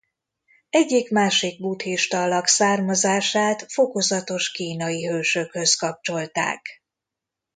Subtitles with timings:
[0.69, 6.83] Egyik másik buddhista alak származását fokozatos kínai hősökhöz kapcsolták.